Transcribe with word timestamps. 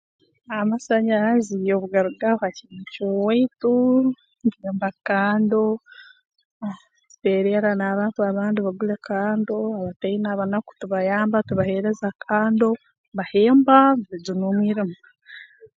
Amasanyarazi 0.59 1.57
obu 1.75 1.87
garugaho 1.93 2.37
ha 2.41 2.49
kyaro 2.57 2.83
ky'owaitu 2.93 3.73
mpemba 4.47 4.89
kando 5.07 5.65
ah 6.65 6.79
ntererra 7.17 7.71
n'abantu 7.75 8.19
abandi 8.29 8.59
bagule 8.65 8.95
kando 9.07 9.55
abataine 9.79 10.27
abanaku 10.29 10.71
tubayamba 10.79 11.37
tubaheereza 11.47 12.07
kando 12.25 12.69
bahemba 13.17 13.77
beejuna 14.07 14.43
omwirima 14.51 15.03